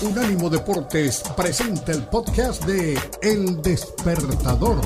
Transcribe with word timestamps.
Unánimo 0.00 0.48
Deportes 0.48 1.24
presenta 1.36 1.90
el 1.90 2.04
podcast 2.04 2.64
de 2.64 2.96
El 3.20 3.60
Despertador. 3.62 4.80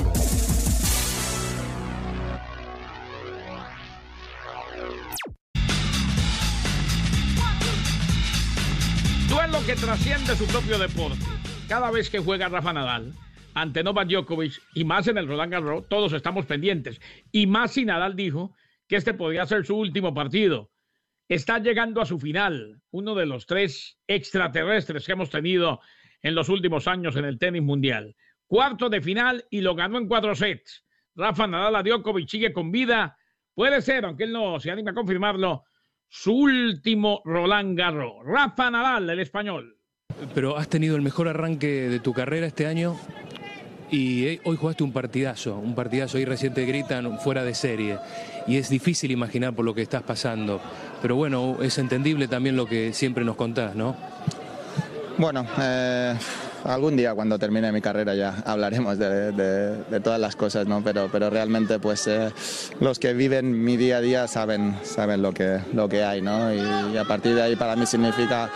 Duelo 9.29 9.59
que 9.67 9.75
trasciende 9.75 10.35
su 10.35 10.47
propio 10.47 10.79
deporte. 10.79 11.19
Cada 11.67 11.91
vez 11.91 12.09
que 12.09 12.17
juega 12.17 12.49
Rafa 12.49 12.73
Nadal 12.73 13.13
ante 13.53 13.83
Novak 13.83 14.07
Djokovic 14.07 14.59
y 14.73 14.83
más 14.83 15.07
en 15.07 15.19
el 15.19 15.27
Roland 15.27 15.51
Garros, 15.51 15.87
todos 15.89 16.13
estamos 16.13 16.47
pendientes. 16.47 16.99
Y 17.31 17.45
más 17.45 17.73
si 17.73 17.85
Nadal 17.85 18.15
dijo 18.15 18.55
que 18.87 18.95
este 18.95 19.13
podría 19.13 19.45
ser 19.45 19.63
su 19.63 19.77
último 19.77 20.15
partido. 20.15 20.72
Está 21.29 21.59
llegando 21.59 22.01
a 22.01 22.05
su 22.05 22.19
final, 22.19 22.81
uno 22.91 23.15
de 23.15 23.25
los 23.25 23.45
tres 23.45 23.97
extraterrestres 24.07 25.05
que 25.05 25.13
hemos 25.13 25.29
tenido 25.29 25.79
en 26.21 26.35
los 26.35 26.49
últimos 26.49 26.87
años 26.87 27.15
en 27.15 27.25
el 27.25 27.39
tenis 27.39 27.61
mundial. 27.61 28.15
Cuarto 28.45 28.89
de 28.89 29.01
final 29.01 29.45
y 29.49 29.61
lo 29.61 29.73
ganó 29.75 29.97
en 29.97 30.07
cuatro 30.07 30.35
sets. 30.35 30.85
Rafa 31.15 31.47
Nadal 31.47 31.75
a 31.75 31.83
Djokovic 31.83 32.27
sigue 32.27 32.53
con 32.53 32.71
vida. 32.71 33.17
Puede 33.53 33.81
ser, 33.81 34.05
aunque 34.05 34.25
él 34.25 34.33
no 34.33 34.59
se 34.59 34.71
anima 34.71 34.91
a 34.91 34.95
confirmarlo, 34.95 35.63
su 36.09 36.33
último 36.33 37.21
Roland 37.25 37.77
Garros. 37.77 38.23
Rafa 38.25 38.69
Nadal, 38.69 39.09
el 39.09 39.19
español. 39.19 39.77
Pero 40.35 40.57
has 40.57 40.69
tenido 40.69 40.95
el 40.95 41.01
mejor 41.01 41.27
arranque 41.27 41.89
de 41.89 41.99
tu 41.99 42.13
carrera 42.13 42.47
este 42.47 42.67
año 42.67 42.97
y 43.93 44.25
eh, 44.25 44.41
hoy 44.43 44.57
jugaste 44.57 44.83
un 44.83 44.91
partidazo, 44.91 45.55
un 45.55 45.75
partidazo 45.75 46.17
ahí 46.17 46.25
reciente 46.25 46.65
gritan 46.65 47.19
fuera 47.19 47.43
de 47.43 47.53
serie 47.53 47.99
y 48.47 48.57
es 48.57 48.67
difícil 48.67 49.11
imaginar 49.11 49.53
por 49.53 49.65
lo 49.65 49.75
que 49.75 49.83
estás 49.83 50.01
pasando, 50.01 50.59
pero 50.99 51.15
bueno, 51.15 51.57
es 51.61 51.77
entendible 51.77 52.27
también 52.27 52.55
lo 52.55 52.65
que 52.65 52.91
siempre 52.91 53.23
nos 53.23 53.35
contás, 53.35 53.75
¿no? 53.75 53.95
Bueno, 55.19 55.45
eh, 55.61 56.15
algún 56.63 56.97
día 56.97 57.13
cuando 57.13 57.37
termine 57.37 57.71
mi 57.71 57.81
carrera 57.81 58.15
ya 58.15 58.41
hablaremos 58.47 58.97
de, 58.97 59.99
todas 60.03 60.19
las 60.19 60.35
cosas, 60.35 60.65
¿no? 60.65 60.83
Pero, 60.83 61.09
pero 61.11 61.29
realmente 61.29 61.77
pues 61.77 62.07
eh, 62.07 62.31
los 62.79 62.97
que 62.97 63.13
viven 63.13 63.63
mi 63.63 63.77
día 63.77 63.97
a 63.97 64.01
día 64.01 64.27
saben, 64.27 64.75
saben 64.81 65.21
lo, 65.21 65.35
que, 65.35 65.59
lo 65.71 65.87
que 65.87 66.03
hay, 66.03 66.19
¿no? 66.23 66.51
y 66.51 66.97
a 66.97 67.05
partir 67.05 67.35
de 67.35 67.43
ahí 67.43 67.55
para 67.55 67.75
mí 67.75 67.85
significa 67.85 68.49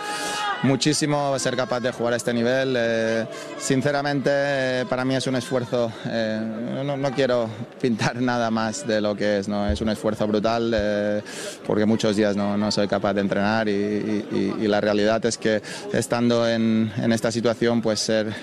muchísimo 0.62 1.38
ser 1.38 1.56
capaz 1.56 1.80
de 1.80 1.92
jugar 1.92 2.14
a 2.14 2.16
este 2.16 2.32
nivel. 2.32 2.74
Eh, 2.76 3.26
sinceramente, 3.58 4.30
eh, 4.32 4.84
para 4.88 5.04
mí 5.04 5.14
es 5.14 5.26
un 5.26 5.36
esfuerzo, 5.36 5.92
eh, 6.06 6.82
no, 6.84 7.10
quiero 7.12 7.48
pintar 7.80 8.16
nada 8.16 8.50
más 8.50 8.86
de 8.86 9.00
lo 9.00 9.14
que 9.14 9.38
es, 9.38 9.48
¿no? 9.48 9.68
es 9.68 9.80
un 9.80 9.88
esfuerzo 9.88 10.26
brutal 10.26 11.22
porque 11.66 11.84
muchos 11.86 12.16
días 12.16 12.36
no, 12.36 12.70
soy 12.70 12.88
capaz 12.88 13.14
de 13.14 13.20
entrenar 13.20 13.68
y, 13.68 14.66
la 14.68 14.80
realidad 14.82 15.24
es 15.24 15.38
que 15.38 15.62
estando 15.94 16.46
en, 16.46 16.92
esta 17.10 17.32
situación, 17.32 17.80
pues 17.80 18.00
ser 18.00 18.34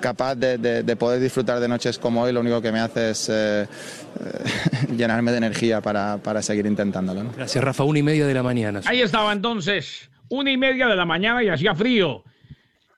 capaz 0.00 0.36
de, 0.36 0.96
poder 0.96 1.20
disfrutar 1.20 1.58
de 1.58 1.66
noches 1.66 1.98
como 1.98 2.22
hoy, 2.22 2.32
lo 2.32 2.40
único 2.40 2.62
que 2.62 2.70
me 2.70 2.78
hace 2.78 3.10
es 3.10 3.28
llenarme 4.96 5.32
de 5.32 5.38
energía 5.38 5.80
para, 5.80 6.18
para 6.18 6.42
seguir 6.42 6.66
intentándolo. 6.66 7.24
Gracias, 7.36 7.62
Rafa. 7.62 7.82
Una 7.82 7.98
y 7.98 8.02
media 8.02 8.26
de 8.26 8.34
la 8.34 8.42
mañana. 8.42 8.82
Ahí 8.84 9.00
estaba 9.02 9.32
entonces 9.32 10.09
una 10.30 10.50
y 10.50 10.56
media 10.56 10.88
de 10.88 10.96
la 10.96 11.04
mañana 11.04 11.42
y 11.44 11.48
hacía 11.48 11.74
frío. 11.74 12.24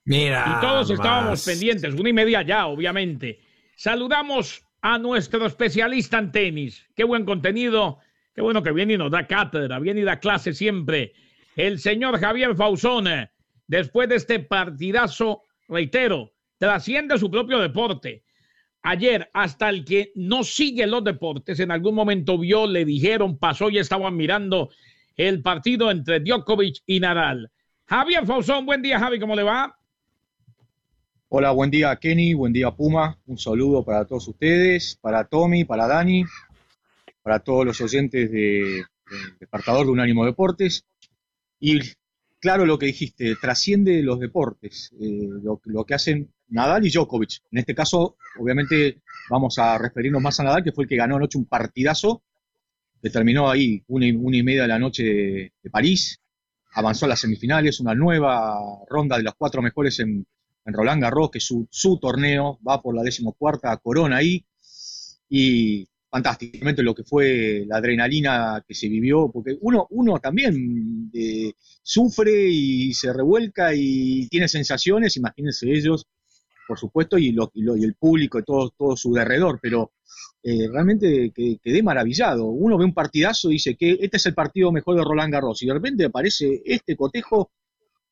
Mira. 0.04 0.56
Y 0.56 0.60
todos 0.60 0.90
estábamos 0.90 1.44
pendientes, 1.44 1.94
una 1.94 2.08
y 2.08 2.12
media 2.12 2.42
ya, 2.42 2.66
obviamente. 2.66 3.40
Saludamos 3.76 4.64
a 4.80 4.98
nuestro 4.98 5.46
especialista 5.46 6.18
en 6.18 6.32
tenis. 6.32 6.86
Qué 6.94 7.04
buen 7.04 7.24
contenido. 7.24 7.98
Qué 8.34 8.40
bueno 8.40 8.62
que 8.62 8.72
viene 8.72 8.94
y 8.94 8.98
nos 8.98 9.10
da 9.10 9.26
cátedra, 9.26 9.78
viene 9.78 10.00
y 10.00 10.04
da 10.04 10.18
clase 10.18 10.52
siempre. 10.52 11.12
El 11.54 11.78
señor 11.78 12.18
Javier 12.18 12.56
Fausón, 12.56 13.06
después 13.66 14.08
de 14.08 14.16
este 14.16 14.40
partidazo, 14.40 15.42
reitero, 15.68 16.32
trasciende 16.56 17.18
su 17.18 17.30
propio 17.30 17.58
deporte. 17.58 18.24
Ayer, 18.82 19.30
hasta 19.32 19.68
el 19.68 19.84
que 19.84 20.12
no 20.16 20.42
sigue 20.42 20.86
los 20.86 21.04
deportes, 21.04 21.60
en 21.60 21.70
algún 21.70 21.94
momento 21.94 22.38
vio, 22.38 22.66
le 22.66 22.84
dijeron, 22.84 23.38
pasó 23.38 23.70
y 23.70 23.78
estaban 23.78 24.16
mirando 24.16 24.70
el 25.16 25.42
partido 25.42 25.90
entre 25.90 26.20
Djokovic 26.20 26.82
y 26.86 27.00
Nadal. 27.00 27.50
Javier 27.86 28.26
Fausón, 28.26 28.64
buen 28.66 28.82
día 28.82 28.98
Javi, 28.98 29.18
¿cómo 29.20 29.34
le 29.34 29.42
va? 29.42 29.76
Hola, 31.28 31.50
buen 31.52 31.70
día 31.70 31.96
Kenny, 31.96 32.34
buen 32.34 32.52
día 32.52 32.70
Puma, 32.70 33.18
un 33.26 33.38
saludo 33.38 33.84
para 33.84 34.04
todos 34.04 34.28
ustedes, 34.28 34.98
para 35.00 35.24
Tommy, 35.24 35.64
para 35.64 35.86
Dani, 35.86 36.24
para 37.22 37.38
todos 37.38 37.64
los 37.64 37.80
oyentes 37.80 38.30
de, 38.30 38.84
Despertador 39.38 39.86
de 39.86 39.92
Unánimo 39.92 40.24
Deportes. 40.24 40.84
Y 41.60 41.80
claro 42.40 42.66
lo 42.66 42.78
que 42.78 42.86
dijiste, 42.86 43.36
trasciende 43.36 44.02
los 44.02 44.18
deportes, 44.18 44.90
eh, 45.00 45.28
lo, 45.42 45.60
lo, 45.64 45.84
que 45.84 45.94
hacen 45.94 46.32
Nadal 46.48 46.86
y 46.86 46.90
Djokovic. 46.90 47.40
En 47.50 47.58
este 47.58 47.74
caso, 47.74 48.16
obviamente, 48.38 49.00
vamos 49.30 49.58
a 49.58 49.78
referirnos 49.78 50.22
más 50.22 50.40
a 50.40 50.44
Nadal, 50.44 50.64
que 50.64 50.72
fue 50.72 50.84
el 50.84 50.88
que 50.88 50.96
ganó 50.96 51.16
anoche 51.16 51.38
un 51.38 51.46
partidazo 51.46 52.22
terminó 53.10 53.50
ahí 53.50 53.82
una 53.88 54.06
y, 54.06 54.12
una 54.12 54.36
y 54.36 54.42
media 54.42 54.62
de 54.62 54.68
la 54.68 54.78
noche 54.78 55.02
de, 55.04 55.70
París, 55.70 56.20
avanzó 56.74 57.06
a 57.06 57.08
las 57.08 57.20
semifinales, 57.20 57.80
una 57.80 57.94
nueva 57.94 58.58
ronda 58.88 59.16
de 59.16 59.24
los 59.24 59.34
cuatro 59.36 59.62
mejores 59.62 59.98
en, 60.00 60.26
Roland 60.64 61.02
Garros, 61.02 61.32
que 61.32 61.38
es 61.38 61.44
su, 61.44 61.66
su, 61.68 61.98
torneo, 61.98 62.60
va 62.66 62.80
por 62.80 62.94
la 62.94 63.02
decimocuarta 63.02 63.76
corona 63.78 64.18
ahí, 64.18 64.44
y 65.28 65.88
fantásticamente 66.12 66.82
lo 66.82 66.94
que 66.94 67.04
fue 67.04 67.64
la 67.66 67.78
adrenalina 67.78 68.62
que 68.68 68.74
se 68.74 68.86
vivió, 68.86 69.30
porque 69.32 69.56
uno, 69.62 69.86
uno 69.90 70.20
también 70.20 71.10
eh, 71.14 71.54
sufre 71.82 72.50
y 72.50 72.92
se 72.92 73.14
revuelca 73.14 73.74
y 73.74 74.28
tiene 74.28 74.46
sensaciones, 74.46 75.16
imagínense 75.16 75.72
ellos, 75.72 76.06
por 76.68 76.78
supuesto, 76.78 77.16
y, 77.16 77.32
lo, 77.32 77.50
y, 77.54 77.82
el 77.82 77.94
público 77.94 78.38
y 78.38 78.44
todo, 78.44 78.74
todo 78.76 78.94
su 78.94 79.14
derredor, 79.14 79.58
pero 79.62 79.92
eh, 80.42 80.68
realmente 80.68 81.32
quedé 81.32 81.82
maravillado. 81.82 82.46
Uno 82.46 82.76
ve 82.76 82.84
un 82.84 82.94
partidazo 82.94 83.48
y 83.50 83.54
dice 83.54 83.76
que 83.76 83.98
este 84.00 84.16
es 84.16 84.26
el 84.26 84.34
partido 84.34 84.72
mejor 84.72 84.96
de 84.96 85.04
Roland 85.04 85.32
Garros 85.32 85.62
y 85.62 85.66
de 85.66 85.74
repente 85.74 86.04
aparece 86.04 86.62
este 86.64 86.96
cotejo 86.96 87.50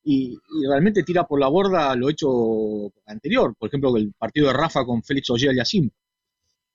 y, 0.04 0.38
realmente 0.68 1.02
tira 1.02 1.26
por 1.26 1.40
la 1.40 1.48
borda 1.48 1.94
lo 1.96 2.08
hecho 2.08 2.92
anterior. 3.06 3.54
Por 3.58 3.68
ejemplo, 3.68 3.96
el 3.96 4.12
partido 4.12 4.46
de 4.46 4.52
Rafa 4.52 4.84
con 4.84 5.02
Félix 5.02 5.30
Ogier 5.30 5.54
Yacine. 5.54 5.90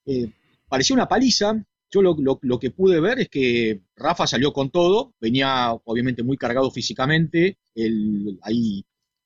Eh, 0.06 0.31
parecía 0.68 0.96
una 0.96 1.08
paliza. 1.08 1.56
Yo 1.90 2.02
lo, 2.02 2.59
que 2.59 2.72
pude 2.72 3.00
ver 3.00 3.19
es 3.19 3.30
que 3.30 3.81
Rafa 3.96 4.28
salió 4.28 4.52
con 4.52 4.69
todo, 4.69 5.13
venía 5.22 5.72
obviamente 5.86 6.24
muy 6.24 6.36
cargado 6.36 6.69
físicamente, 6.69 7.59
él 7.74 8.38
ahí, 8.42 8.84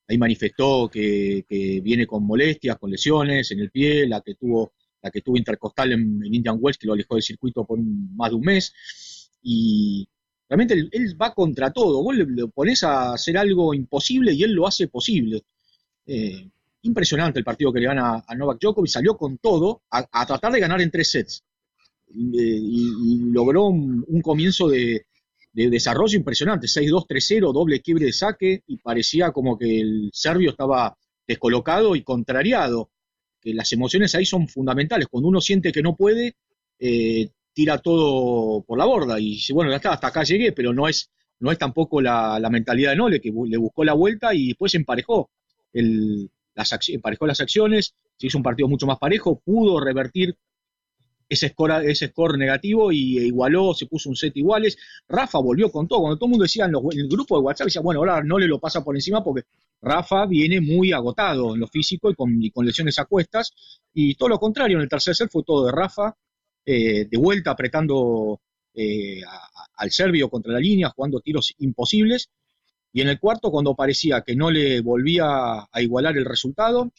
ahí 0.07 0.17
manifestó 0.19 0.87
que, 0.87 1.45
que 1.49 1.81
viene 1.81 2.05
con 2.05 2.23
molestias, 2.27 2.77
con 2.77 2.91
lesiones 2.91 3.49
en 3.51 3.61
el 3.61 3.71
pie, 3.71 4.07
la 4.07 4.21
que 4.21 4.35
tuvo 4.35 4.73
la 5.01 5.11
que 5.11 5.21
tuvo 5.21 5.37
intercostal 5.37 5.91
en, 5.93 6.21
Indian 6.25 6.57
Wells, 6.59 6.77
que 6.77 6.87
lo 6.87 6.93
alejó 6.93 7.15
del 7.15 7.23
circuito 7.23 7.65
por 7.65 7.79
más 7.79 8.29
de 8.29 8.35
un 8.35 8.41
mes. 8.41 9.29
Y 9.41 10.07
realmente 10.47 10.73
él, 10.91 11.21
va 11.21 11.33
contra 11.33 11.71
todo. 11.71 12.03
Vos 12.03 12.15
le, 12.15 12.47
pones 12.47 12.83
a 12.83 13.13
hacer 13.13 13.37
algo 13.37 13.73
imposible 13.73 14.33
y 14.33 14.43
él 14.43 14.53
lo 14.53 14.67
hace 14.67 14.87
posible. 14.87 15.43
Eh, 16.05 16.49
impresionante 16.81 17.39
el 17.39 17.45
partido 17.45 17.73
que 17.73 17.79
le 17.79 17.87
gana 17.87 18.23
a 18.25 18.35
Novak 18.35 18.59
Djokovic. 18.59 18.91
Salió 18.91 19.17
con 19.17 19.37
todo 19.37 19.83
a, 19.89 20.25
tratar 20.25 20.51
de 20.51 20.59
ganar 20.59 20.81
en 20.81 20.91
tres 20.91 21.11
sets. 21.11 21.43
y, 22.13 23.31
logró 23.31 23.67
un, 23.67 24.21
comienzo 24.21 24.67
de, 24.67 25.05
de, 25.53 25.69
desarrollo 25.69 26.17
impresionante. 26.17 26.67
6-2, 26.67 27.05
3-0, 27.07 27.53
doble 27.53 27.81
quiebre 27.81 28.05
de 28.05 28.13
saque. 28.13 28.63
Y 28.67 28.77
parecía 28.77 29.31
como 29.31 29.57
que 29.57 29.79
el 29.79 30.09
serbio 30.13 30.51
estaba 30.51 30.97
descolocado 31.25 31.95
y 31.95 32.03
contrariado 32.03 32.89
que 33.41 33.53
las 33.53 33.71
emociones 33.73 34.15
ahí 34.15 34.25
son 34.25 34.47
fundamentales. 34.47 35.07
Cuando 35.07 35.29
uno 35.29 35.41
siente 35.41 35.71
que 35.71 35.81
no 35.81 35.95
puede, 35.95 36.35
eh, 36.79 37.29
tira 37.53 37.77
todo 37.79 38.61
por 38.61 38.77
la 38.77 38.85
borda 38.85 39.19
y 39.19 39.31
dice, 39.31 39.53
bueno, 39.53 39.69
ya 39.71 39.77
está, 39.77 39.93
hasta 39.93 40.07
acá 40.07 40.23
llegué, 40.23 40.51
pero 40.51 40.73
no 40.73 40.87
es, 40.87 41.09
no 41.39 41.51
es 41.51 41.57
tampoco 41.57 42.01
la, 42.01 42.39
mentalidad 42.51 42.91
de 42.91 42.97
Nole, 42.97 43.21
que 43.21 43.31
le 43.31 43.57
buscó 43.57 43.83
la 43.83 43.93
vuelta 43.93 44.33
y 44.33 44.47
después 44.49 44.75
emparejó, 44.75 45.29
el, 45.73 46.29
las, 46.55 46.89
emparejó 46.89 47.27
las 47.27 47.41
acciones, 47.41 47.95
se 48.17 48.27
hizo 48.27 48.37
un 48.37 48.43
partido 48.43 48.67
mucho 48.67 48.85
más 48.85 48.97
parejo, 48.97 49.39
pudo 49.39 49.79
revertir 49.79 50.35
ese 51.29 51.49
score, 51.49 52.37
negativo 52.37 52.91
y 52.91 53.19
igualó, 53.19 53.73
se 53.73 53.85
puso 53.85 54.09
un 54.09 54.15
set 54.15 54.35
iguales. 54.35 54.77
Rafa 55.07 55.37
volvió 55.37 55.71
con 55.71 55.87
todo. 55.87 56.01
Cuando 56.01 56.17
todo 56.17 56.25
el 56.25 56.31
mundo 56.31 56.43
decía 56.43 56.65
en, 56.65 56.73
el 56.75 57.07
grupo 57.07 57.37
de 57.37 57.43
WhatsApp, 57.43 57.65
decía, 57.65 57.81
bueno, 57.81 57.99
ahora 57.99 58.23
no 58.23 58.39
le 58.39 58.47
lo 58.47 58.59
pasa 58.59 58.83
por 58.83 58.95
encima 58.95 59.23
porque 59.23 59.47
Rafa 59.81 60.25
viene 60.25 60.59
muy 60.59 60.91
agotado 60.91 61.53
en 61.53 61.61
lo 61.61 61.67
físico 61.67 62.09
y 62.09 62.15
con, 62.15 62.65
lesiones 62.65 62.97
a 62.97 63.05
cuestas. 63.05 63.53
Y 63.93 64.15
todo 64.15 64.29
lo 64.29 64.39
contrario, 64.39 64.77
en 64.77 64.83
el 64.83 64.89
tercer 64.89 65.15
set 65.15 65.29
fue 65.31 65.43
todo 65.43 65.67
de 65.67 65.71
Rafa, 65.71 66.15
eh, 66.65 67.05
de 67.05 67.17
vuelta 67.17 67.51
apretando 67.51 68.41
eh, 68.73 69.21
al 69.75 69.91
serbio 69.91 70.29
contra 70.29 70.53
la 70.53 70.59
línea, 70.59 70.89
jugando 70.89 71.19
tiros 71.19 71.53
imposibles. 71.59 72.29
Y 72.91 73.01
en 73.01 73.09
el 73.09 73.19
cuarto, 73.19 73.51
cuando 73.51 73.75
parecía 73.75 74.21
que 74.21 74.35
no 74.35 74.49
le 74.49 74.81
volvía 74.81 75.67
a 75.71 75.81
igualar 75.81 76.17
el 76.17 76.25
resultado, 76.25 76.91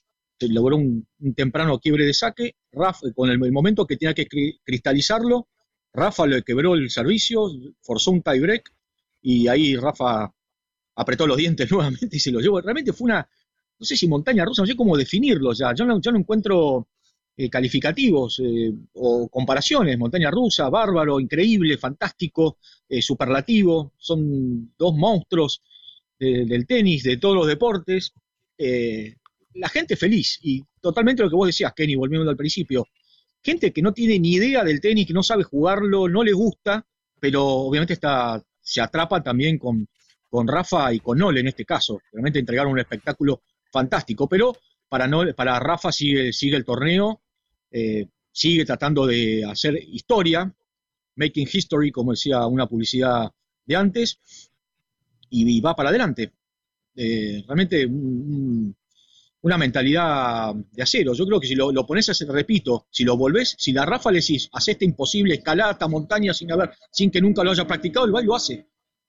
logró 0.48 0.76
un, 0.76 1.06
temprano 1.34 1.78
quiebre 1.78 2.04
de 2.04 2.14
saque, 2.14 2.56
Rafa, 2.72 3.12
con 3.14 3.30
el, 3.30 3.38
momento 3.52 3.86
que 3.86 3.96
tenía 3.96 4.14
que 4.14 4.26
cristalizarlo, 4.64 5.48
Rafa 5.92 6.26
le 6.26 6.42
quebró 6.42 6.74
el 6.74 6.90
servicio, 6.90 7.50
forzó 7.80 8.12
un 8.12 8.22
tiebreak 8.22 8.72
y 9.22 9.48
ahí 9.48 9.76
Rafa 9.76 10.32
apretó 10.96 11.26
los 11.26 11.36
dientes 11.36 11.70
nuevamente 11.72 12.16
y 12.16 12.20
se 12.20 12.30
lo 12.30 12.40
llevó. 12.40 12.60
Realmente 12.60 12.92
fue 12.92 13.06
una, 13.06 13.28
no 13.78 13.86
sé 13.86 13.96
si 13.96 14.06
montaña 14.08 14.44
rusa, 14.44 14.62
no 14.62 14.66
sé 14.66 14.76
cómo 14.76 14.96
definirlo 14.96 15.52
ya. 15.52 15.74
Yo 15.74 15.84
no, 15.84 16.00
yo 16.00 16.12
no 16.12 16.18
encuentro 16.18 16.88
eh, 17.36 17.48
calificativos 17.48 18.40
eh, 18.44 18.72
o 18.94 19.28
comparaciones. 19.28 19.98
Montaña 19.98 20.30
rusa, 20.30 20.68
bárbaro, 20.68 21.18
increíble, 21.20 21.78
fantástico, 21.78 22.58
eh, 22.88 23.00
superlativo. 23.00 23.92
Son 23.96 24.72
dos 24.76 24.94
monstruos 24.94 25.62
del 26.18 26.66
tenis, 26.66 27.02
de 27.04 27.16
todos 27.16 27.34
los 27.34 27.46
deportes. 27.46 28.12
La 29.54 29.68
gente 29.68 29.96
feliz 29.96 30.38
y 30.42 30.62
totalmente 30.80 31.22
lo 31.22 31.30
que 31.30 31.36
vos 31.36 31.46
decías, 31.46 31.72
Kenny, 31.74 31.96
volviendo 31.96 32.30
al 32.30 32.36
principio. 32.36 32.86
Gente 33.42 33.72
que 33.72 33.82
no 33.82 33.92
tiene 33.92 34.18
ni 34.18 34.32
idea 34.32 34.62
del 34.64 34.80
tenis, 34.80 35.06
que 35.06 35.12
no 35.12 35.22
sabe 35.22 35.44
jugarlo, 35.44 36.08
no 36.08 36.22
le 36.22 36.32
gusta, 36.32 36.86
pero 37.18 37.44
obviamente 37.44 37.94
está, 37.94 38.42
se 38.60 38.80
atrapa 38.80 39.22
también 39.22 39.58
con, 39.58 39.88
con 40.28 40.46
Rafa 40.46 40.92
y 40.92 41.00
con 41.00 41.18
Nole 41.18 41.40
en 41.40 41.48
este 41.48 41.64
caso. 41.64 42.00
Realmente 42.12 42.38
entregaron 42.38 42.72
un 42.72 42.78
espectáculo 42.78 43.42
fantástico, 43.72 44.28
pero 44.28 44.56
para, 44.88 45.06
no, 45.06 45.22
para 45.34 45.58
Rafa 45.58 45.90
sigue, 45.92 46.32
sigue 46.32 46.56
el 46.56 46.64
torneo, 46.64 47.22
eh, 47.70 48.06
sigue 48.32 48.64
tratando 48.64 49.06
de 49.06 49.44
hacer 49.44 49.76
historia, 49.76 50.52
making 51.16 51.48
history, 51.50 51.90
como 51.90 52.12
decía 52.12 52.46
una 52.46 52.66
publicidad 52.66 53.30
de 53.64 53.76
antes, 53.76 54.18
y, 55.30 55.60
va 55.60 55.76
para 55.76 55.90
adelante. 55.90 56.32
Eh, 56.96 57.44
realmente 57.46 57.88
una 59.42 59.56
mentalidad 59.56 60.54
de 60.54 60.82
acero. 60.82 61.14
Yo 61.14 61.26
creo 61.26 61.40
que 61.40 61.46
si 61.46 61.54
lo, 61.54 61.72
lo 61.72 61.86
pones, 61.86 62.08
a, 62.08 62.32
repito, 62.32 62.86
si 62.90 63.04
lo 63.04 63.16
volvés, 63.16 63.56
si 63.58 63.72
la 63.72 63.86
Rafa 63.86 64.10
le 64.10 64.20
decís, 64.20 64.48
hace 64.52 64.72
esta 64.72 64.84
imposible, 64.84 65.34
escalada 65.34 65.72
esta 65.72 65.88
montaña 65.88 66.34
sin 66.34 66.52
haber, 66.52 66.70
sin 66.90 67.10
que 67.10 67.20
nunca 67.20 67.42
lo 67.42 67.50
haya 67.50 67.66
practicado, 67.66 68.06
el 68.06 68.26
lo 68.26 68.34
hace. 68.34 68.66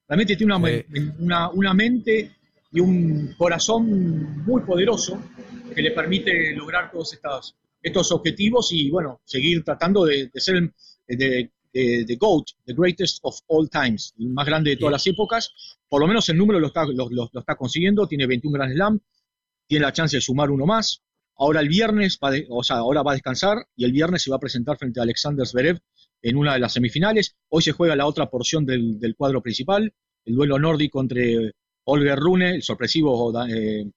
Realmente 0.07 0.36
tiene 0.36 0.56
una, 0.56 0.83
una, 1.19 1.50
una 1.50 1.74
mente 1.74 2.31
y 2.72 2.80
un 2.80 3.33
corazón 3.38 4.44
muy 4.45 4.62
poderoso 4.62 5.19
que 5.74 5.81
le 5.81 5.92
permite 5.92 6.54
lograr 6.56 6.92
todos 6.92 7.13
estos, 7.13 7.56
estos 7.81 8.12
objetivos 8.12 8.72
y, 8.72 8.89
bueno, 8.89 9.22
seguir 9.25 9.63
tratando 9.63 10.06
de, 10.06 10.30
ser 10.36 10.57
el 11.07 11.18
de, 11.18 11.51
de, 11.74 12.16
GOAT, 12.16 12.45
the 12.66 12.74
greatest 12.74 13.19
of 13.24 13.38
all 13.48 13.69
times, 13.69 14.13
el 14.19 14.30
más 14.30 14.45
grande 14.45 14.72
de 14.72 14.77
todas 14.77 14.92
las 14.94 15.07
épocas. 15.07 15.77
Por 15.88 16.01
lo 16.01 16.07
menos 16.07 16.27
el 16.30 16.38
número 16.38 16.60
lo 16.60 16.68
está, 16.68 16.86
lo, 16.86 17.30
está 17.34 17.56
consiguiendo, 17.56 18.07
tiene 18.07 18.27
21 18.27 18.54
Grand 18.54 18.74
Slam, 18.74 19.00
tiene 19.72 19.86
la 19.86 19.94
chance 19.94 20.18
de 20.18 20.22
sumar 20.22 20.52
uno 20.52 20.66
más. 20.66 21.02
Ahora 21.38 21.62
el 21.62 21.70
viernes, 21.70 22.20
va 22.22 22.32
o 22.50 22.62
sea, 22.62 22.76
ahora 22.76 23.04
va 23.04 23.12
a 23.12 23.14
descansar 23.14 23.66
y 23.78 23.86
el 23.86 23.94
viernes 23.94 24.22
se 24.22 24.30
va 24.30 24.36
a 24.36 24.40
presentar 24.40 24.76
frente 24.78 25.00
a 25.00 25.04
Alexander 25.04 25.48
Zverev 25.48 25.80
en 26.22 26.36
una 26.36 26.56
de 26.56 26.60
las 26.60 26.74
semifinales. 26.74 27.38
Hoy 27.48 27.62
se 27.62 27.72
juega 27.72 27.96
la 27.96 28.06
otra 28.06 28.30
porción 28.30 28.66
del, 28.66 29.00
del 29.00 29.16
cuadro 29.16 29.42
principal, 29.42 29.94
el 30.26 30.36
duelo 30.36 30.60
nórdico 30.60 31.00
entre 31.00 31.54
Holger 31.86 32.20
Rune, 32.20 32.56
el 32.56 32.64
sorpresivo 32.64 33.34
eh, 33.48 33.90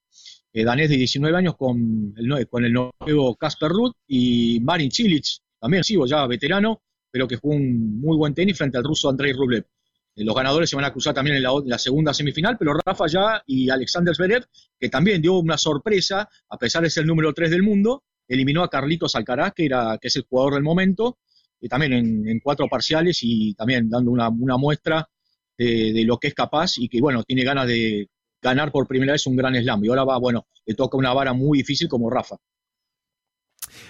eh, 0.53 0.63
danés 0.63 0.89
de 0.89 0.95
19 0.95 1.37
años, 1.37 1.57
con 1.57 2.13
el, 2.15 2.47
con 2.47 2.63
el 2.63 2.71
nuevo 2.71 3.35
Casper 3.35 3.69
Ruud, 3.69 3.91
y 4.07 4.61
Marin 4.61 4.91
Cilic, 4.91 5.25
también 5.59 5.83
sigo 5.83 6.05
ya 6.05 6.25
veterano, 6.25 6.83
pero 7.11 7.27
que 7.27 7.35
jugó 7.35 7.55
un 7.55 7.99
muy 7.99 8.15
buen 8.15 8.33
tenis 8.33 8.57
frente 8.57 8.77
al 8.77 8.85
ruso 8.85 9.09
Andrei 9.09 9.33
Rublev. 9.33 9.65
Eh, 10.15 10.23
los 10.23 10.35
ganadores 10.35 10.69
se 10.69 10.75
van 10.75 10.85
a 10.85 10.91
cruzar 10.91 11.13
también 11.13 11.37
en 11.37 11.43
la, 11.43 11.77
segunda 11.77 12.13
semifinal, 12.13 12.57
pero 12.57 12.73
Rafa 12.73 13.07
ya 13.07 13.43
y 13.45 13.69
Alexander 13.69 14.15
Zverev, 14.15 14.45
que 14.79 14.89
también 14.89 15.21
dio 15.21 15.37
una 15.37 15.57
sorpresa, 15.57 16.29
a 16.49 16.57
pesar 16.57 16.83
de 16.83 16.89
ser 16.89 17.01
el 17.01 17.07
número 17.07 17.33
3 17.33 17.51
del 17.51 17.63
mundo, 17.63 18.03
eliminó 18.27 18.63
a 18.63 18.69
Carlitos 18.69 19.15
Alcaraz, 19.15 19.53
que, 19.53 19.65
era, 19.65 19.97
que 19.99 20.07
es 20.07 20.15
el 20.15 20.25
jugador 20.27 20.55
del 20.55 20.63
momento, 20.63 21.17
y 21.59 21.67
también 21.67 21.93
en, 21.93 22.39
cuatro 22.41 22.67
parciales 22.67 23.19
y 23.21 23.53
también 23.55 23.89
dando 23.89 24.11
una, 24.11 24.57
muestra 24.57 25.09
de, 25.57 26.03
lo 26.05 26.19
que 26.19 26.27
es 26.27 26.33
capaz 26.33 26.77
y 26.77 26.87
que, 26.89 27.01
bueno, 27.01 27.23
tiene 27.23 27.43
ganas 27.43 27.67
de 27.67 28.09
ganar 28.41 28.71
por 28.71 28.87
primera 28.87 29.13
vez 29.13 29.25
un 29.25 29.35
gran 29.35 29.55
slam. 29.55 29.83
Y 29.83 29.87
ahora 29.87 30.03
va, 30.03 30.19
bueno, 30.19 30.45
le 30.65 30.75
toca 30.75 30.97
una 30.97 31.13
vara 31.13 31.33
muy 31.33 31.59
difícil 31.59 31.87
como 31.87 32.09
Rafa. 32.09 32.35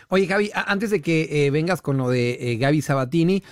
Oye, 0.10 0.25
Gaby, 0.25 0.51
antes 0.54 0.92
de 0.92 1.01
que 1.01 1.48
eh, 1.48 1.51
vengas 1.51 1.81
con 1.81 1.98
lo 1.98 2.10
de 2.10 2.38
eh, 2.39 2.57
Gaby 2.57 2.81
Sabatini, 2.81 3.44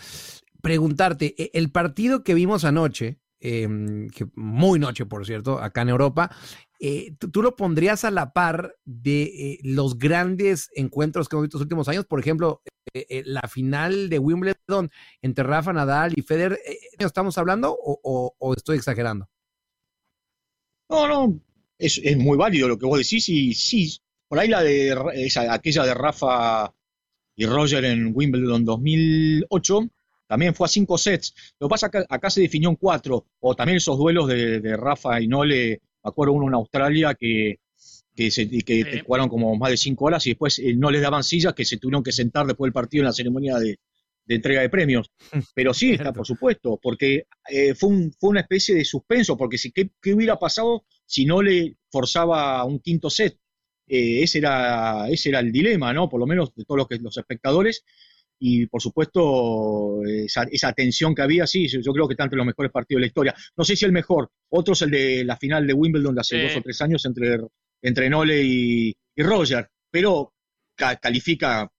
preguntarte, 0.63 1.35
e, 1.37 1.51
el 1.53 1.71
partido 1.71 2.23
que 2.23 2.33
vimos 2.33 2.63
anoche, 2.63 3.19
em, 3.41 4.07
muy 4.35 4.79
noche, 4.79 5.05
por 5.05 5.25
cierto, 5.25 5.59
acá 5.59 5.81
en 5.81 5.89
Europa, 5.89 6.31
eh, 6.79 7.13
¿tú, 7.31 7.41
lo 7.43 7.55
pondrías 7.57 8.05
a 8.05 8.11
la 8.11 8.31
par 8.31 8.77
de 8.85 9.23
eh, 9.23 9.59
los 9.63 9.99
grandes 9.99 10.69
encuentros 10.75 11.27
que 11.27 11.35
hemos 11.35 11.43
visto 11.43 11.57
en 11.57 11.59
los 11.59 11.65
últimos 11.65 11.89
años? 11.89 12.05
Por 12.05 12.21
ejemplo, 12.21 12.61
eh, 12.93 13.23
la 13.25 13.41
final 13.41 14.09
de 14.09 14.19
Wimbledon 14.19 14.89
entre 15.21 15.43
Rafa 15.43 15.73
Nadal 15.73 16.13
y 16.15 16.21
Federer, 16.21 16.57
¿estamos 16.97 17.37
hablando 17.37 17.77
o, 17.77 18.53
estoy 18.55 18.77
exagerando? 18.77 19.27
No, 20.89 21.07
no, 21.07 21.39
es, 21.77 22.01
muy 22.17 22.37
válido 22.37 22.69
lo 22.69 22.77
que 22.77 22.85
vos 22.85 22.99
decís 22.99 23.27
y 23.27 23.53
sí, 23.53 23.97
por 24.29 24.39
ahí 24.39 24.47
la 24.47 24.63
de 24.63 24.95
aquella 25.49 25.83
de 25.83 25.93
Rafa 25.93 26.73
y 27.35 27.45
Roger 27.45 27.83
en 27.83 28.11
Wimbledon 28.15 28.63
2008 28.63 29.89
también 30.27 30.55
fue 30.55 30.65
a 30.65 30.69
cinco 30.69 30.97
sets. 30.97 31.33
Lo 31.59 31.67
que 31.67 31.71
pasa 31.71 31.87
es 31.87 31.91
que 31.91 32.05
acá 32.09 32.29
se 32.29 32.41
definió 32.41 32.69
en 32.69 32.75
cuatro, 32.75 33.27
o 33.39 33.55
también 33.55 33.77
esos 33.77 33.97
duelos 33.97 34.27
de, 34.27 34.59
de 34.59 34.77
Rafa 34.77 35.21
y 35.21 35.27
Nole 35.27 35.81
me 36.03 36.09
acuerdo 36.09 36.33
uno 36.33 36.47
en 36.47 36.53
Australia 36.55 37.15
que, 37.15 37.59
que, 38.15 38.29
se, 38.29 38.47
que 38.49 39.01
jugaron 39.05 39.29
como 39.29 39.55
más 39.55 39.71
de 39.71 39.77
cinco 39.77 40.05
horas 40.05 40.25
y 40.27 40.31
después 40.31 40.59
eh, 40.59 40.75
no 40.75 40.91
les 40.91 41.01
daban 41.01 41.23
sillas, 41.23 41.53
que 41.53 41.65
se 41.65 41.77
tuvieron 41.77 42.03
que 42.03 42.11
sentar 42.11 42.45
después 42.45 42.67
del 42.67 42.73
partido 42.73 43.01
en 43.01 43.07
la 43.07 43.13
ceremonia 43.13 43.57
de, 43.57 43.79
entrega 44.27 44.61
de 44.61 44.69
premios. 44.69 45.11
Pero 45.55 45.73
sí, 45.73 45.93
está, 45.93 46.11
por 46.11 46.27
supuesto, 46.27 46.79
porque 46.81 47.27
eh, 47.49 47.73
fue, 47.73 47.89
un, 47.89 48.13
fue 48.19 48.31
una 48.31 48.41
especie 48.41 48.75
de 48.75 48.85
suspenso, 48.85 49.37
porque 49.37 49.57
si, 49.57 49.71
¿qué, 49.71 49.89
hubiera 50.13 50.37
pasado 50.37 50.85
si 51.05 51.25
no 51.25 51.41
le 51.41 51.77
forzaba 51.89 52.63
un 52.65 52.79
quinto 52.79 53.09
set? 53.09 53.37
Eh, 53.87 54.23
ese, 54.23 54.39
era, 54.39 55.07
ese 55.09 55.29
era 55.29 55.39
el 55.39 55.51
dilema, 55.51 55.93
¿no? 55.93 56.09
Por 56.09 56.19
lo 56.19 56.25
menos 56.25 56.53
de 56.55 56.63
todos 56.65 56.77
los, 56.79 56.87
que, 56.87 56.97
los 56.97 57.17
espectadores 57.17 57.83
y 58.45 58.67
por 58.67 58.81
supuesto 58.81 60.03
esa, 60.05 60.43
esa, 60.51 60.73
tensión 60.73 61.15
que 61.15 61.21
había, 61.21 61.47
sí, 61.47 61.65
yo 61.65 61.93
creo 61.93 62.09
que 62.09 62.13
está 62.15 62.25
entre 62.25 62.35
los 62.35 62.45
mejores 62.45 62.73
partidos 62.73 62.97
de 62.97 63.01
la 63.03 63.07
historia. 63.07 63.35
No 63.55 63.63
sé 63.63 63.77
si 63.77 63.85
el 63.85 63.93
mejor, 63.93 64.31
otro 64.49 64.73
es 64.73 64.81
el 64.81 64.91
de 64.91 65.23
la 65.23 65.37
final 65.37 65.65
de 65.65 65.71
Wimbledon 65.71 66.13
de 66.13 66.19
hace 66.19 66.43
dos 66.43 66.57
o 66.57 66.61
tres 66.61 66.81
años 66.81 67.05
entre, 67.05 67.39
entre 67.81 68.09
Nole 68.09 68.43
y, 68.43 68.93
Roger, 69.15 69.69
pero 69.89 70.33
califica 70.75 71.71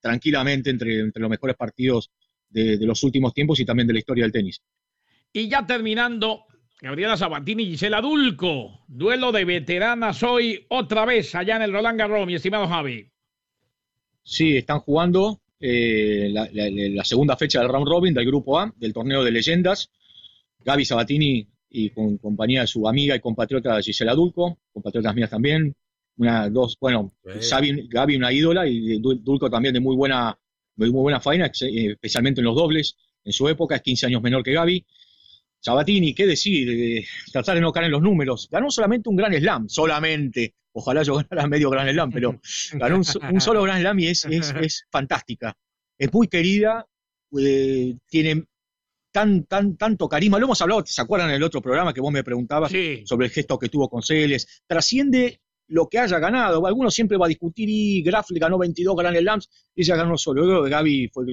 tranquilamente 0.00 0.70
entre, 0.70 0.98
entre 0.98 1.20
los 1.20 1.30
mejores 1.30 1.54
partidos 1.54 2.10
de, 2.50 2.78
los 2.80 3.00
últimos 3.04 3.32
tiempos 3.32 3.60
y 3.60 3.64
también 3.64 3.86
de 3.86 3.92
la 3.92 4.00
historia 4.00 4.24
del 4.24 4.32
tenis. 4.32 4.60
Y 5.32 5.48
ya 5.48 5.64
terminando, 5.64 6.46
Gabriela 6.80 7.16
Sabatini 7.16 7.62
y 7.62 7.66
Gisela 7.66 8.00
Dulco, 8.00 8.84
duelo 8.88 9.30
de 9.30 9.44
veteranas 9.44 10.20
hoy 10.24 10.66
otra 10.68 11.04
vez 11.04 11.32
allá 11.36 11.54
en 11.54 11.62
el 11.62 11.72
Roland 11.72 12.00
Garros, 12.00 12.26
mi 12.26 12.34
estimado 12.34 12.66
Javi. 12.66 13.08
Sí, 14.24 14.56
están 14.56 14.80
jugando 14.80 15.41
eh, 15.64 16.28
la, 16.32 17.04
segunda 17.04 17.36
fecha 17.36 17.60
del 17.60 17.68
round 17.68 17.86
robin 17.86 18.12
del 18.12 18.26
grupo 18.26 18.58
A, 18.58 18.72
del 18.76 18.92
torneo 18.92 19.22
de 19.22 19.30
leyendas. 19.30 19.90
Gaby 20.64 20.84
Sabatini 20.84 21.46
y 21.70 21.90
con 21.90 22.18
compañía 22.18 22.62
de 22.62 22.66
su 22.66 22.86
amiga 22.88 23.14
y 23.14 23.20
compatriota 23.20 23.80
Gisela 23.80 24.14
Dulco, 24.14 24.58
compatriotas 24.72 25.14
mías 25.14 25.30
también. 25.30 25.74
Una, 26.16 26.50
dos, 26.50 26.76
bueno, 26.80 27.12
Gaby, 27.24 28.16
una 28.16 28.32
ídola 28.32 28.66
y 28.66 28.98
Dulco 28.98 29.48
también 29.48 29.72
de 29.72 29.80
muy 29.80 29.94
buena, 29.94 30.36
muy 30.76 30.90
buena 30.90 31.20
faena, 31.20 31.46
eh, 31.46 31.92
especialmente 31.92 32.40
en 32.40 32.46
los 32.46 32.56
dobles. 32.56 32.96
En 33.24 33.32
su 33.32 33.48
época 33.48 33.76
es 33.76 33.82
15 33.82 34.06
años 34.06 34.22
menor 34.22 34.42
que 34.42 34.52
Gaby. 34.52 34.84
Sabatini, 35.60 36.12
¿qué 36.12 36.26
decir? 36.26 37.04
tratar 37.32 37.54
de 37.54 37.60
no 37.60 37.70
caer 37.70 37.86
en 37.86 37.92
los 37.92 38.02
números. 38.02 38.48
Ganó 38.50 38.68
solamente 38.68 39.08
un 39.08 39.14
gran 39.14 39.32
slam, 39.32 39.68
solamente. 39.68 40.54
Ojalá 40.72 41.02
yo 41.02 41.16
ganara 41.16 41.46
medio 41.48 41.70
gran 41.70 41.88
slam, 41.88 42.10
pero 42.10 42.40
ganó 42.74 42.96
un, 42.96 43.40
solo 43.40 43.62
gran 43.62 43.80
slam 43.80 43.98
y 44.00 44.06
es, 44.08 44.24
es, 44.24 44.86
fantástica. 44.90 45.56
Es 45.98 46.12
muy 46.12 46.28
querida, 46.28 46.86
eh, 47.38 47.94
tiene 48.06 48.44
tan, 49.10 49.44
tan, 49.44 49.76
tanto 49.76 50.08
carisma. 50.08 50.38
Lo 50.38 50.46
hemos 50.46 50.60
hablado, 50.60 50.82
¿se 50.86 51.02
acuerdan 51.02 51.30
en 51.30 51.36
el 51.36 51.42
otro 51.42 51.60
programa 51.60 51.92
que 51.92 52.00
vos 52.00 52.12
me 52.12 52.24
preguntabas 52.24 52.72
sobre 53.04 53.26
el 53.26 53.32
gesto 53.32 53.58
que 53.58 53.68
tuvo 53.68 53.88
con 53.88 54.02
Celes? 54.02 54.62
Trasciende 54.66 55.40
lo 55.68 55.88
que 55.88 55.98
haya 55.98 56.18
ganado. 56.18 56.66
Algunos 56.66 56.94
siempre 56.94 57.16
va 57.16 57.26
a 57.26 57.28
discutir 57.28 57.68
y 57.68 58.02
Graf 58.02 58.30
le 58.30 58.38
ganó 58.38 58.58
22 58.58 58.96
Grand 58.96 59.16
Slams, 59.16 59.48
ella 59.74 59.96
ganó 59.96 60.16
solo. 60.16 60.44
Luego 60.44 60.62
Gaby 60.64 61.08
fue 61.08 61.24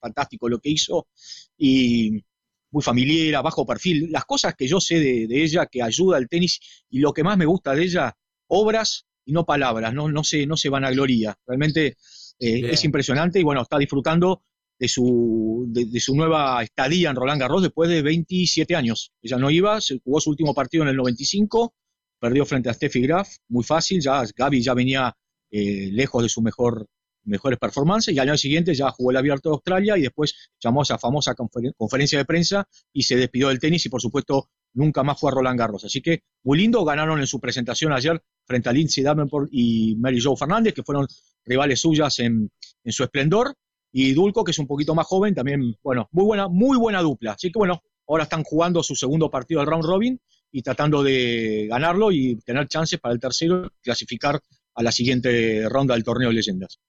fantástico 0.00 0.48
lo 0.48 0.58
que 0.58 0.70
hizo 0.70 1.08
y 1.56 2.22
muy 2.70 2.82
familiar, 2.82 3.42
bajo 3.42 3.66
perfil, 3.66 4.10
las 4.10 4.24
cosas 4.24 4.54
que 4.54 4.68
yo 4.68 4.80
sé 4.80 5.00
de, 5.00 5.42
ella 5.42 5.66
que 5.66 5.82
ayuda 5.82 6.16
al 6.16 6.28
tenis 6.28 6.60
y 6.88 7.00
lo 7.00 7.12
que 7.12 7.24
más 7.24 7.36
me 7.36 7.46
gusta 7.46 7.74
de 7.74 7.82
ella, 7.82 8.16
obras 8.50 9.06
y 9.24 9.32
no 9.32 9.44
palabras, 9.44 9.94
no, 9.94 10.10
no, 10.10 10.24
se, 10.24 10.46
no 10.46 10.56
se 10.56 10.68
van 10.68 10.84
a 10.84 10.90
gloria. 10.90 11.38
Realmente 11.46 11.96
eh, 12.38 12.70
es 12.70 12.84
impresionante 12.84 13.40
y 13.40 13.42
bueno, 13.42 13.62
está 13.62 13.78
disfrutando 13.78 14.42
de 14.78 14.88
su, 14.88 15.66
de, 15.68 16.00
su 16.00 16.16
nueva 16.16 16.62
estadía 16.62 17.10
en 17.10 17.16
Roland 17.16 17.40
Garros 17.40 17.62
después 17.62 17.90
de 17.90 18.02
27 18.02 18.74
años. 18.74 19.12
Ella 19.20 19.36
no 19.36 19.50
iba, 19.50 19.80
se 19.80 19.98
jugó 19.98 20.20
su 20.20 20.30
último 20.30 20.54
partido 20.54 20.82
en 20.84 20.88
el 20.88 20.96
95, 20.96 21.74
perdió 22.18 22.46
frente 22.46 22.70
a 22.70 22.74
Steffi 22.74 23.02
Graf, 23.02 23.28
muy 23.48 23.62
fácil, 23.62 24.00
ya 24.00 24.24
Gaby 24.34 24.62
ya 24.62 24.72
venía 24.72 25.14
eh, 25.50 25.90
lejos 25.92 26.22
de 26.22 26.28
su 26.30 26.40
mejor 26.40 26.88
mejores 27.24 27.58
performances 27.58 28.14
y 28.14 28.18
al 28.18 28.28
año 28.30 28.38
siguiente 28.38 28.74
ya 28.74 28.90
jugó 28.90 29.10
el 29.10 29.18
Abierto 29.18 29.50
de 29.50 29.54
Australia 29.54 29.98
y 29.98 30.02
después 30.02 30.50
llamó 30.58 30.80
a 30.80 30.84
esa 30.84 30.98
famosa 30.98 31.34
conferencia 31.34 32.18
de 32.18 32.24
prensa 32.24 32.66
y 32.92 33.02
se 33.02 33.16
despidió 33.16 33.48
del 33.48 33.58
tenis 33.58 33.84
y 33.86 33.88
por 33.90 34.00
supuesto 34.00 34.48
nunca 34.72 35.02
más 35.02 35.20
fue 35.20 35.30
a 35.30 35.34
Roland 35.34 35.58
Garros. 35.58 35.84
Así 35.84 36.00
que 36.00 36.22
muy 36.42 36.58
lindo, 36.58 36.84
ganaron 36.84 37.20
en 37.20 37.26
su 37.26 37.40
presentación 37.40 37.92
ayer 37.92 38.22
frente 38.50 38.68
a 38.68 38.72
Lindsay 38.72 39.04
Davenport 39.04 39.48
y 39.52 39.94
Mary 39.94 40.20
Jo 40.20 40.34
Fernández, 40.34 40.74
que 40.74 40.82
fueron 40.82 41.06
rivales 41.44 41.80
suyas 41.80 42.18
en, 42.18 42.50
su 42.84 43.04
esplendor, 43.04 43.54
y 43.92 44.12
Dulco, 44.12 44.42
que 44.42 44.50
es 44.50 44.58
un 44.58 44.66
poquito 44.66 44.92
más 44.92 45.06
joven, 45.06 45.36
también, 45.36 45.76
bueno, 45.84 46.08
muy 46.10 46.24
buena, 46.24 46.48
muy 46.48 46.76
buena 46.76 47.00
dupla. 47.00 47.32
Así 47.32 47.52
que 47.52 47.60
bueno, 47.60 47.80
ahora 48.08 48.24
están 48.24 48.42
jugando 48.42 48.82
su 48.82 48.96
segundo 48.96 49.30
partido 49.30 49.60
del 49.60 49.70
round 49.70 49.84
robin 49.84 50.20
y 50.50 50.62
tratando 50.62 51.04
de 51.04 51.68
ganarlo 51.70 52.10
y 52.10 52.40
tener 52.40 52.66
chances 52.66 52.98
para 52.98 53.14
el 53.14 53.20
tercero 53.20 53.70
clasificar 53.82 54.40
a 54.74 54.82
la 54.82 54.90
siguiente 54.90 55.68
ronda 55.68 55.94
del 55.94 56.02
torneo 56.02 56.30
de 56.30 56.34
leyendas. 56.34 56.80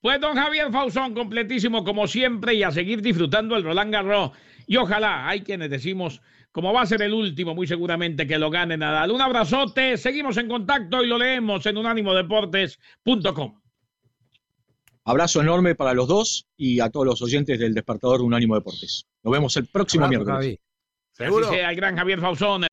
Pues 0.00 0.18
don 0.18 0.34
Javier 0.34 0.72
Fausón, 0.72 1.12
completísimo 1.12 1.84
como 1.84 2.06
siempre 2.06 2.54
y 2.54 2.62
a 2.62 2.70
seguir 2.70 3.02
disfrutando 3.02 3.54
el 3.54 3.64
Roland 3.64 3.92
Garros. 3.92 4.30
Y 4.66 4.78
ojalá, 4.78 5.28
hay 5.28 5.42
quienes 5.42 5.68
decimos, 5.68 6.22
como 6.52 6.72
va 6.72 6.82
a 6.82 6.86
ser 6.86 7.02
el 7.02 7.12
último, 7.12 7.54
muy 7.54 7.66
seguramente 7.66 8.26
que 8.26 8.38
lo 8.38 8.50
gane 8.50 8.76
Nadal. 8.76 9.10
Un 9.10 9.20
abrazote, 9.20 9.96
seguimos 9.96 10.36
en 10.36 10.48
contacto 10.48 11.02
y 11.02 11.06
lo 11.06 11.18
leemos 11.18 11.64
en 11.66 11.76
unánimodeportes.com. 11.76 13.60
Abrazo 15.04 15.40
enorme 15.40 15.74
para 15.74 15.94
los 15.94 16.06
dos 16.06 16.46
y 16.56 16.80
a 16.80 16.90
todos 16.90 17.06
los 17.06 17.22
oyentes 17.22 17.58
del 17.58 17.74
Despertador 17.74 18.22
Unánimo 18.22 18.54
Deportes. 18.54 19.06
Nos 19.22 19.32
vemos 19.32 19.56
el 19.56 19.66
próximo 19.66 20.04
Abrazo, 20.04 20.24
miércoles. 20.24 20.46
Javi. 20.46 20.60
Seguro. 21.12 21.46
Así 21.46 21.56
sea 21.56 21.70
el 21.70 21.76
gran 21.76 21.96
Javier 21.96 22.20
Fausón. 22.20 22.66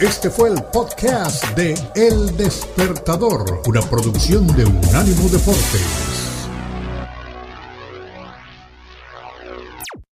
Este 0.00 0.28
fue 0.28 0.50
el 0.50 0.56
podcast 0.72 1.56
de 1.56 1.74
El 1.94 2.36
Despertador, 2.36 3.62
una 3.66 3.80
producción 3.82 4.46
de 4.56 4.64
Unánimo 4.64 5.28
Deportes. 5.28 6.03